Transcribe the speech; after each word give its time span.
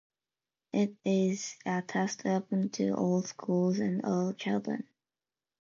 It 0.73 0.95
is 1.05 1.57
a 1.63 1.83
test 1.83 2.25
open 2.25 2.69
to 2.71 2.93
all 2.95 3.21
schools 3.21 3.77
and 3.77 4.03
all 4.03 4.33
children. 4.33 4.87